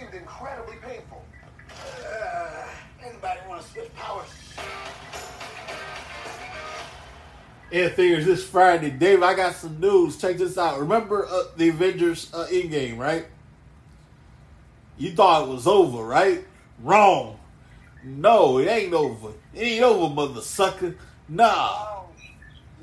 [0.03, 1.23] seemed incredibly painful.
[2.05, 2.67] Uh,
[3.03, 4.27] anybody want to switch powers?
[7.71, 8.91] In theaters this Friday.
[8.91, 10.17] Dave, I got some news.
[10.17, 10.79] Check this out.
[10.79, 13.25] Remember uh, the Avengers uh, Endgame, right?
[14.97, 16.45] You thought it was over, right?
[16.83, 17.39] Wrong.
[18.03, 19.29] No, it ain't over.
[19.55, 20.95] It ain't over, mother sucker.
[21.27, 21.47] Nah.
[21.47, 22.05] Oh,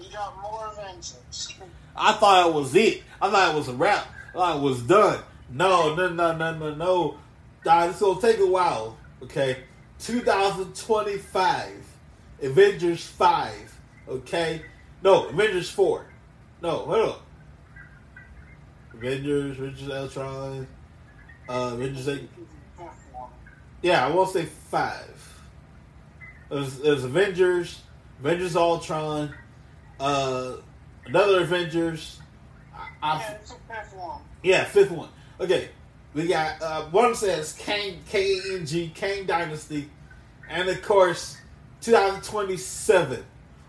[0.00, 1.54] you got more Avengers.
[1.94, 3.02] I thought it was it.
[3.20, 4.06] I thought it was a wrap.
[4.30, 5.22] I thought it was done.
[5.50, 7.18] No, no, no, no, no, no.
[7.64, 8.96] Nah, it's gonna take a while.
[9.22, 9.64] Okay,
[9.98, 11.86] 2025,
[12.42, 13.80] Avengers five.
[14.08, 14.62] Okay,
[15.02, 16.06] no, Avengers four.
[16.62, 17.18] No, hold on.
[18.94, 20.66] Avengers, Avengers Ultron,
[21.48, 22.28] uh, Avengers Eight.
[23.82, 25.06] Yeah, I won't say five.
[26.50, 27.80] There's, there's Avengers,
[28.20, 29.34] Avengers Ultron,
[29.98, 30.56] uh,
[31.06, 32.20] another Avengers.
[32.74, 34.20] I, I, Yeah, fifth one.
[34.42, 35.08] Yeah, fifth one.
[35.40, 35.70] Okay,
[36.12, 39.88] we got uh, one says Kang K A N G Kang Dynasty,
[40.50, 41.38] and of course,
[41.81, 43.24] 2027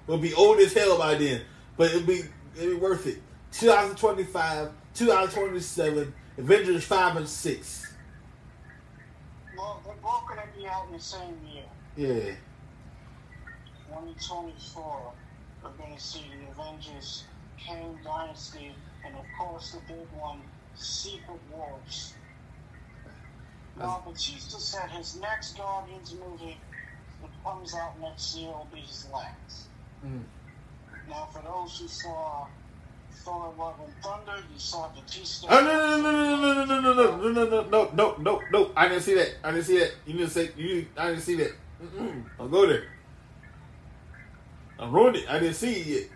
[0.06, 1.42] will be old as hell by then,
[1.78, 2.24] but it'll be
[2.58, 3.20] it'll be worth it.
[3.54, 7.94] 2025, 2027, Avengers five and six.
[9.58, 11.64] Well, they're both to be out in the same year.
[11.96, 12.36] Yeah,
[13.88, 15.14] 2024,
[15.64, 17.24] we're to see the Avengers,
[17.58, 18.74] Kang Dynasty,
[19.06, 20.42] and of course the big one,
[20.76, 22.14] Secret Wars.
[23.78, 26.58] Now, Batista said his next Guardians movie
[27.22, 29.68] that comes out next year will be his last.
[30.06, 30.24] Mm.
[31.10, 32.48] Now, for those who saw
[33.24, 35.48] Thor: Love and Thunder, you saw Batista.
[35.50, 38.42] Oh no no no no no no no no no no no no no no!
[38.52, 38.72] No.
[38.76, 39.36] I didn't see that.
[39.44, 39.92] I didn't see that.
[40.06, 40.86] You didn't say you.
[40.98, 41.52] I didn't see that.
[41.82, 42.24] Mm-mm.
[42.40, 42.84] I'll go there.
[44.80, 45.30] I ruined it.
[45.30, 46.10] I didn't see it yet.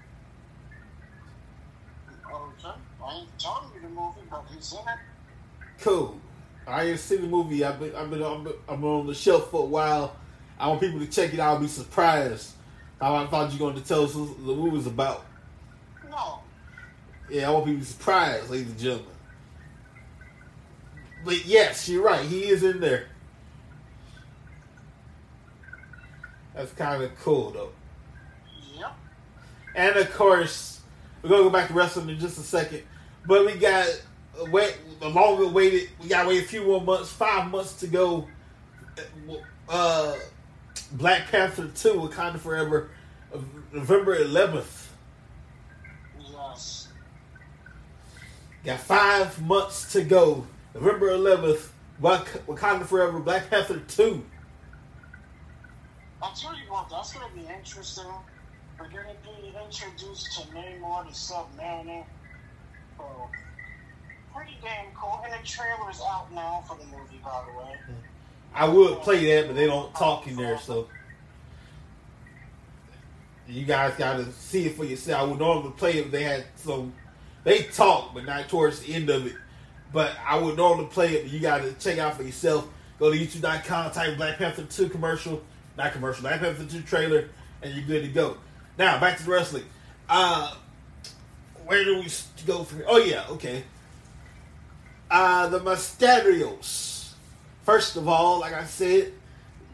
[2.26, 5.00] Okay, I ain't telling you the movie, but he's in it.
[5.82, 6.20] Cool.
[6.68, 7.64] I ain't seen the movie.
[7.64, 10.16] I've been, I've been, I've been, I've been on the shelf for a while.
[10.60, 11.56] I want people to check it out.
[11.56, 12.54] I'll be surprised.
[13.00, 15.26] How I thought you were going to tell us what the movie was about.
[16.10, 16.40] No,
[17.30, 19.08] Yeah, I want people to be surprised, ladies and gentlemen.
[21.26, 22.26] But yes, you're right.
[22.26, 23.08] He is in there.
[26.54, 27.72] That's kind of cool, though.
[28.80, 28.96] yep.
[29.76, 30.80] And of course,
[31.22, 32.84] we're gonna go back to wrestling in just a second.
[33.28, 33.88] But we got
[34.46, 35.90] wait, a longer waited.
[36.02, 38.28] We got to wait a few more months, five months to go.
[39.68, 40.16] Uh,
[40.94, 42.90] Black Panther Two: Wakanda Forever,
[43.72, 44.88] November 11th.
[46.20, 46.88] Yes.
[48.64, 50.46] Got five months to go.
[50.74, 51.70] November 11th.
[52.00, 54.24] Wak- Wakanda Forever, Black Panther 2.
[56.22, 58.06] I'll tell you what, that's going to be interesting.
[58.80, 62.04] We're going to be introduced to Namor the Submariner.
[62.98, 63.30] So,
[64.36, 65.22] pretty damn cool.
[65.24, 67.78] And the trailer's out now for the movie, by the way.
[68.54, 70.88] I would play that, but they don't talk in there, so.
[73.48, 75.22] You guys got to see it for yourself.
[75.22, 76.94] I would normally play it if they had some.
[77.44, 79.36] They talk, but not towards the end of it.
[79.94, 82.68] But I would normally play it, but you got to check out for yourself.
[82.98, 85.44] Go to youtube.com, type Black Panther 2 commercial,
[85.78, 87.30] not commercial, Black Panther 2 trailer,
[87.62, 88.38] and you're good to go.
[88.80, 89.66] Now, back to the wrestling.
[90.10, 90.56] Uh,
[91.66, 92.08] where do we
[92.48, 92.84] go from?
[92.88, 93.64] Oh, yeah, okay.
[95.10, 97.12] Uh, the Mysterios.
[97.64, 99.14] First of all, like I said,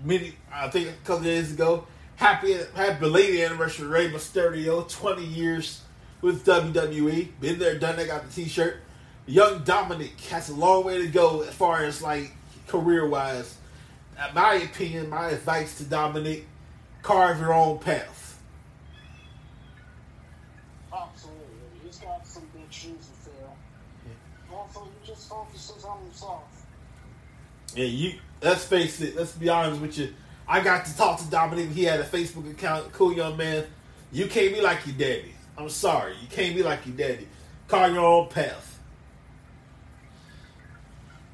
[0.04, 5.82] many I think a couple days ago, happy happy belated anniversary Rey Mysterio, twenty years
[6.22, 7.30] with WWE.
[7.40, 8.78] Been there, done that, got the t-shirt.
[9.26, 12.32] Young Dominic has a long way to go as far as like
[12.68, 13.56] career wise.
[14.18, 16.46] In my opinion, my advice to Dominic,
[17.02, 18.40] carve your own path.
[20.94, 21.46] Absolutely.
[21.84, 23.56] He's got some big shoes to fill.
[24.50, 26.44] Hopefully, he just focuses on himself.
[27.76, 28.14] Yeah, you.
[28.42, 29.16] Let's face it.
[29.16, 30.14] Let's be honest with you.
[30.48, 31.70] I got to talk to Dominic.
[31.70, 32.92] He had a Facebook account.
[32.92, 33.66] Cool young man.
[34.12, 35.34] You can't be like your daddy.
[35.58, 36.14] I'm sorry.
[36.22, 37.28] You can't be like your daddy.
[37.68, 38.80] Carve your own path.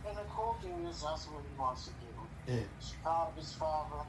[0.08, 2.54] And the cool thing is, that's what he wants to do.
[2.54, 2.60] Yeah.
[2.80, 4.04] He's proud of his father.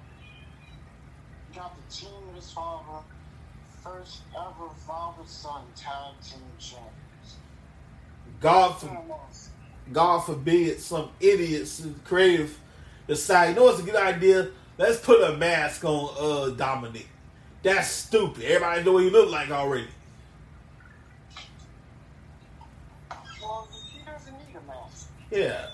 [1.51, 3.05] He Got the team of his father.
[3.83, 7.37] First ever father son tag team champions.
[8.40, 9.47] God, for, Damn awesome.
[9.92, 12.59] God forbid some idiots and creative
[13.07, 13.51] decide.
[13.51, 14.48] You know what's a good idea?
[14.77, 17.09] Let's put a mask on uh Dominic.
[17.62, 18.44] That's stupid.
[18.44, 19.88] Everybody know what he look like already.
[23.42, 25.09] Well, he doesn't need a mask.
[25.31, 25.66] Yeah.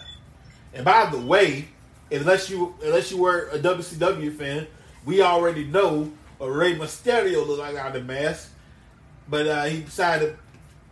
[0.72, 1.68] And by the way,
[2.10, 4.66] unless you unless you were a WCW fan,
[5.04, 8.50] we already know Rey Mysterio looked like out of the mask.
[9.28, 10.36] But uh, he decided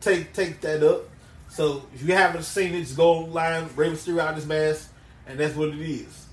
[0.00, 1.08] to take take that up.
[1.52, 4.90] So if you haven't seen it, just go online, Rey Mysterio out of his mask,
[5.26, 6.26] and that's what it is.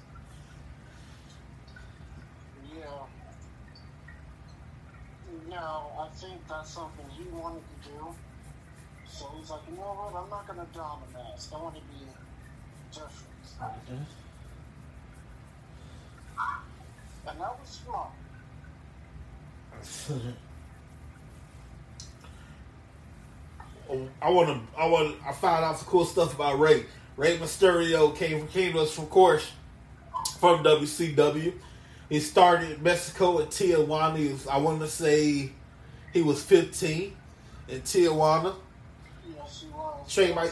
[2.74, 2.86] Yeah.
[5.50, 8.16] No, I think that's something he wanted to do.
[9.10, 10.24] So he's like, you know what?
[10.24, 11.52] I'm not going to don a mask.
[11.54, 12.06] I want to be
[12.94, 14.08] different.
[17.28, 18.12] And that was smart.
[24.22, 24.80] I want to.
[24.80, 25.16] I want.
[25.26, 26.86] I found out some cool stuff about Rey.
[27.18, 29.52] Rey Mysterio came came to us from course
[30.40, 31.54] from WCW.
[32.10, 34.18] He started in Mexico at Tijuana.
[34.18, 35.52] He was, I want to say
[36.14, 37.16] he was 15
[37.68, 38.56] in Tijuana.
[39.36, 40.06] Yes, he was.
[40.36, 40.52] By- Okay.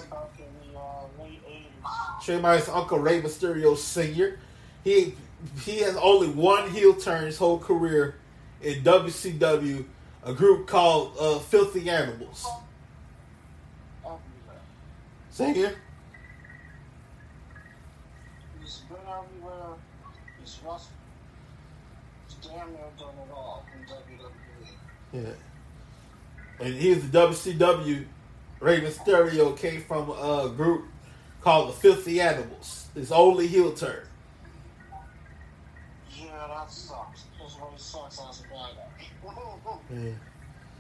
[2.22, 4.38] Trey Myers' uncle Rey Mysterio Sr.
[4.84, 5.16] He
[5.64, 8.16] he has only one heel turn his whole career
[8.62, 9.86] in WCW,
[10.24, 12.46] a group called uh, Filthy Animals.
[15.38, 15.76] Say again?
[18.60, 19.76] He's been everywhere.
[20.42, 20.90] It's wrestled.
[22.26, 24.32] It's damn near done it all in WWE.
[25.14, 26.66] Yeah.
[26.66, 28.06] And he's the WCW.
[28.60, 30.86] Rey Mysterio came from a group
[31.42, 32.88] called the Filthy Animals.
[32.96, 34.08] It's only heel turn.
[36.18, 37.26] Yeah, that sucks.
[37.40, 38.70] That's what he sucks as a guy.
[39.94, 40.10] Yeah.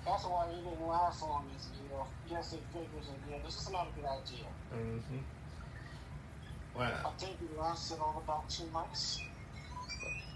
[0.07, 1.99] That's why he didn't last long this year.
[2.31, 3.41] Yes, it figures again.
[3.43, 4.45] This is not a good idea.
[4.73, 5.17] Mm-hmm.
[6.79, 9.19] I think he lasted all about two months.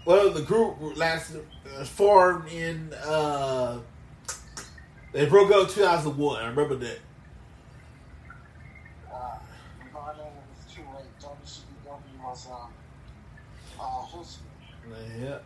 [0.04, 1.46] Well, the group lasted
[1.78, 2.92] uh, formed in.
[2.92, 3.78] Uh,
[5.12, 6.42] they broke up in 2001.
[6.42, 6.98] I remember that.
[9.10, 9.38] Uh,
[9.94, 11.06] by then it was too late.
[11.20, 12.72] WCW was um,
[13.80, 14.44] uh, history.
[15.18, 15.38] Yeah.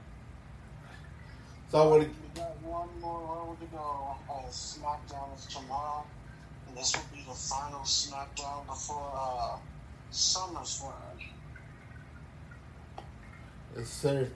[1.70, 2.25] So I want to.
[2.66, 4.16] One more road to go.
[4.28, 6.04] Uh, SmackDown is tomorrow,
[6.66, 9.56] and this will be the final SmackDown before uh,
[10.12, 10.92] SummerSlam.
[13.76, 14.28] Yes, sir.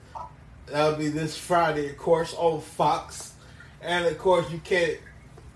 [0.67, 3.33] That'll be this Friday, of course, on Fox.
[3.81, 4.97] And of course, you can't,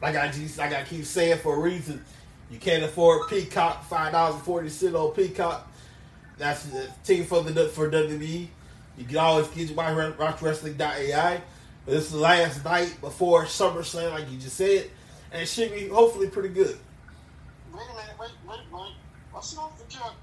[0.01, 2.03] like I just, like I keep saying for a reason,
[2.51, 3.85] you can't afford Peacock.
[3.85, 5.71] Five dollars and forty cent on Peacock.
[6.37, 8.47] That's the team for the for WWE.
[8.97, 11.41] You can always get your watchwrestling.ai.
[11.85, 14.89] This is the last night before SummerSlam, like you just said,
[15.31, 16.77] and it should be hopefully pretty good.
[17.71, 18.93] Wait a minute, wait, wait, wait.
[19.33, 20.13] Let's not forget,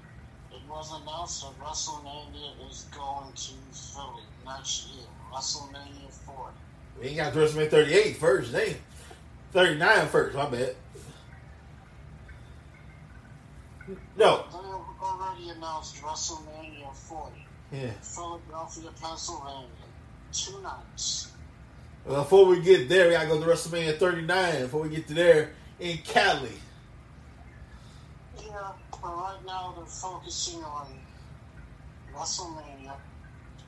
[0.51, 5.05] it was announced that WrestleMania is going to Philly next year.
[5.31, 6.51] WrestleMania 40.
[6.99, 8.75] We ain't got WrestleMania 38 first, they
[9.53, 10.35] 39 first.
[10.35, 10.75] My bad.
[14.17, 14.43] No.
[14.51, 14.57] They
[15.05, 17.31] already announced WrestleMania 40.
[17.71, 17.91] Yeah.
[18.01, 19.67] Philadelphia, Pennsylvania.
[20.31, 21.32] Two nights.
[22.05, 24.61] Before we get there, we gotta go to WrestleMania 39.
[24.61, 26.49] Before we get to there, in Cali.
[28.37, 30.87] Yeah, but right now they're focusing on
[32.13, 32.93] WrestleMania,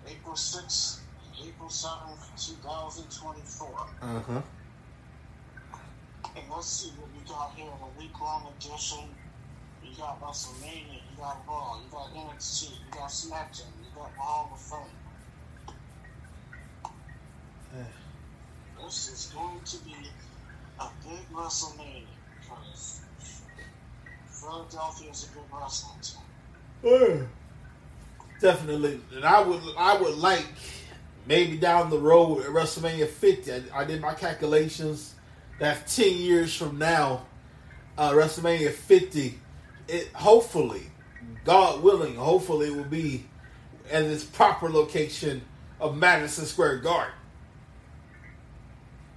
[0.08, 1.00] April 6th,
[1.46, 3.70] April 7th, 2024.
[4.02, 4.42] Uh huh.
[6.36, 9.08] And let's see what we got here in a week long edition.
[9.82, 14.52] You got WrestleMania, you got Raw, you got NXT, you got SmackDown, you got Hall
[14.54, 14.92] of Fame.
[18.84, 19.96] This is going to be
[20.80, 22.04] a big WrestleMania
[22.40, 23.02] because
[24.30, 27.30] Philadelphia is a good wrestling team.
[28.42, 30.46] Definitely, and I would, I would like
[31.26, 33.52] maybe down the road at WrestleMania 50.
[33.52, 35.16] I, I did my calculations.
[35.60, 37.26] That's 10 years from now.
[37.98, 39.40] Uh, WrestleMania 50.
[39.88, 40.84] It hopefully,
[41.46, 43.26] God willing, hopefully it will be
[43.90, 45.42] at its proper location
[45.80, 47.14] of Madison Square Garden.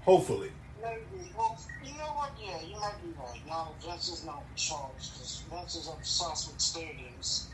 [0.09, 0.51] Hopefully.
[0.83, 1.31] Maybe.
[1.37, 2.33] Well, you know what?
[2.43, 3.39] Yeah, you might be right.
[3.47, 7.49] Now Vince is not in charge because Vince is obsessed with stadiums.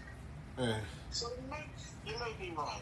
[0.57, 0.77] Yeah.
[1.11, 1.65] So you may,
[2.07, 2.81] you may be right.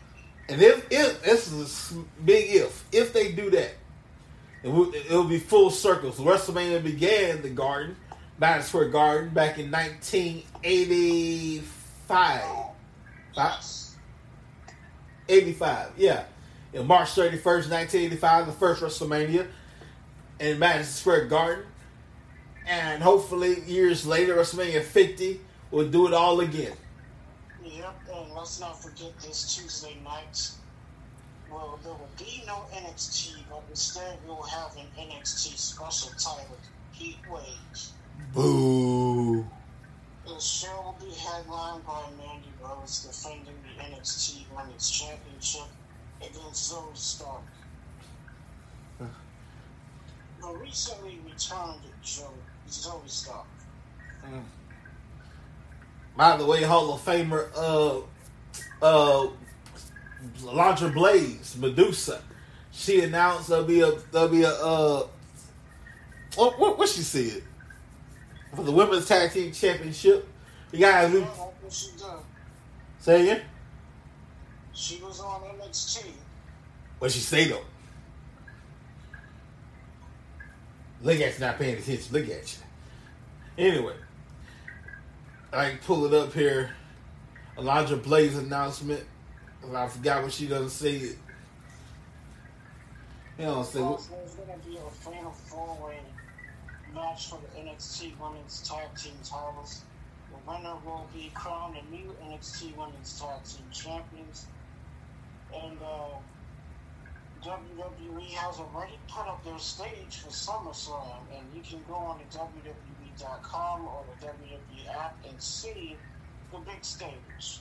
[0.51, 3.73] And if, if this is a big if, if they do that,
[4.63, 6.13] it will, it'll be full circle.
[6.13, 7.97] So WrestleMania began in the Garden,
[8.39, 12.43] Madison Square Garden, back in 1985.
[13.35, 13.65] Five?
[15.31, 16.25] 85, yeah.
[16.75, 19.47] In March 31st, 1985, the first WrestleMania
[20.43, 21.65] in Madison Square Garden.
[22.67, 25.41] And hopefully, years later, WrestleMania 50
[25.71, 26.73] will do it all again.
[27.65, 30.51] Yep, and let's not forget this Tuesday night.
[31.51, 36.59] Well, there will be no NXT, but instead we'll have an NXT special titled
[36.93, 37.93] Heat Waves.
[38.35, 39.47] Boo.
[40.27, 45.69] The show will be headlined by Mandy Rose defending the NXT Women's Championship
[46.21, 47.43] against Zoey Stark.
[50.43, 52.31] The recently returned Joe,
[52.69, 53.47] Zoey Stark.
[56.17, 57.99] By the way, Hall of Famer uh
[58.85, 59.29] uh
[60.41, 62.23] Alundra Blayze, Medusa.
[62.73, 65.07] She announced there'll be a there'll be a uh
[66.37, 67.43] what what, what she said
[68.55, 70.29] for the women's tag team championship.
[70.73, 72.07] You guys Yeah, that's what she did.
[72.99, 73.43] say again?
[74.73, 76.07] She was on NXT.
[76.99, 77.63] What she say though?
[81.03, 82.13] Look at you not paying attention.
[82.13, 82.59] Look at
[83.59, 83.67] you.
[83.67, 83.95] Anyway,
[85.53, 86.71] I pull it up here.
[87.59, 89.05] Alundra Blayze announcement.
[89.75, 91.17] I forgot what she done said.
[93.39, 95.99] You know, say Also, there's to be a final four-way
[96.95, 99.83] match for the NXT Women's Tag Team titles.
[100.31, 104.47] The winner will be crowned the new NXT Women's Tag Team Champions.
[105.55, 106.17] And uh,
[107.43, 112.39] WWE has already put up their stage for SummerSlam, and you can go on to
[112.39, 115.97] WWE.com or the WWE app and see
[116.53, 117.61] the big stage.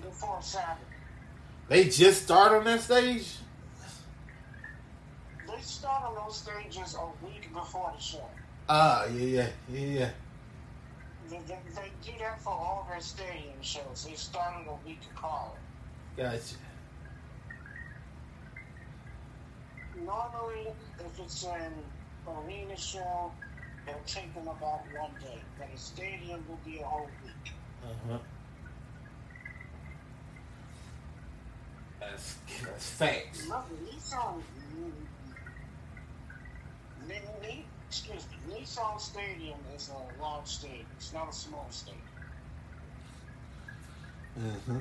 [0.00, 0.80] Before Saturday.
[1.68, 3.36] They just start on that stage.
[5.46, 8.28] They start on those stages a week before the show.
[8.68, 10.10] Ah, yeah, yeah, yeah, yeah.
[11.30, 14.06] They, they, they do that for all their stadium shows.
[14.08, 15.52] They started a week apart.
[16.16, 16.56] Gotcha.
[19.96, 21.72] Normally, if it's an
[22.26, 23.30] arena show,
[23.86, 25.40] it'll take them about one day.
[25.58, 27.52] But a stadium will be a whole week.
[27.84, 28.18] Uh huh.
[32.00, 33.46] That's that's facts.
[33.46, 34.42] Nissan,
[37.08, 40.86] Ni- Ni- excuse me, Nissan Stadium is a large stadium.
[40.96, 42.00] It's not a small stadium.
[44.36, 44.78] Uh-huh.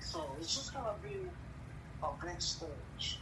[0.00, 1.14] So it's just gonna be
[2.02, 3.18] a big stage.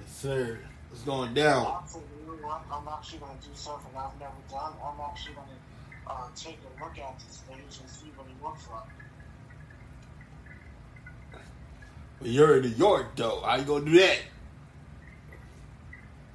[0.00, 0.58] Yes, sir.
[0.92, 1.66] It's going down.
[1.66, 4.72] I'm actually gonna do something I've never done.
[4.82, 5.48] I'm actually gonna
[6.06, 8.88] uh, take a look at the stage and see what it looks like.
[12.20, 13.40] But you're in New York, though.
[13.44, 14.18] How you gonna do that?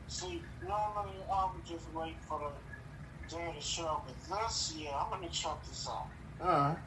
[0.07, 4.91] See, normally I would just wait for the day of the show, but this year
[4.93, 6.07] I'm gonna check this out.
[6.41, 6.77] All right.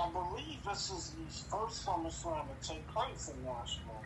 [0.00, 4.02] I believe this is the first SummerSlam to take place in Nashville.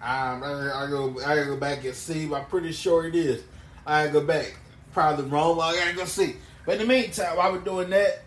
[0.00, 1.20] Um, I, I go.
[1.24, 2.26] I go back and see.
[2.26, 3.42] But I'm pretty sure it is.
[3.86, 4.56] I go back.
[4.92, 5.56] Probably wrong.
[5.56, 6.36] But I gotta go see.
[6.64, 8.22] But in the meantime, while we're doing that,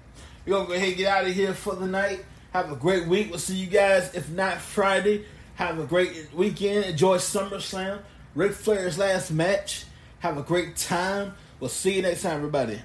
[0.46, 2.24] we're gonna go ahead and get out of here for the night.
[2.54, 3.30] Have a great week.
[3.30, 4.14] We'll see you guys.
[4.14, 5.26] If not Friday,
[5.56, 6.86] have a great weekend.
[6.86, 8.00] Enjoy SummerSlam.
[8.36, 9.86] Ric Flair's last match.
[10.20, 11.34] Have a great time.
[11.60, 12.82] We'll see you next time, everybody.